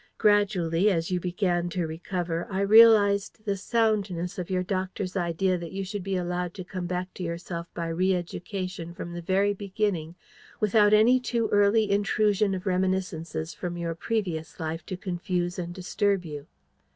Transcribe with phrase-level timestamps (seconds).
[0.17, 5.73] Gradually, as you began to recover, I realised the soundness of your doctor's idea that
[5.73, 9.53] you should be allowed to come back to yourself by re education from the very
[9.53, 10.15] beginning,
[10.59, 16.25] without any too early intrusion of reminiscences from your previous life to confuse and disturb
[16.25, 16.47] you.